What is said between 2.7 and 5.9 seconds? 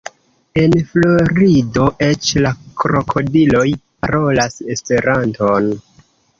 krokodiloj parolas Esperanton!